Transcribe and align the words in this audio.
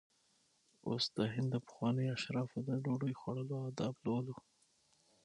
اوس 0.87 1.05
د 1.17 1.19
هند 1.33 1.49
د 1.51 1.55
پخوانیو 1.65 2.13
اشرافو 2.17 2.57
د 2.67 2.69
ډوډۍ 2.83 3.13
خوړلو 3.19 3.55
آداب 3.69 3.93
لولو. 4.05 4.35